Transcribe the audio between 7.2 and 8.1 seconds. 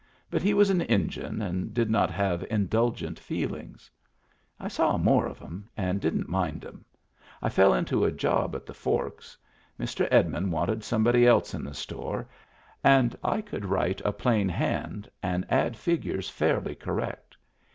I fell into